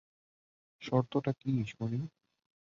[0.81, 2.01] শর্তটা কী শুনি।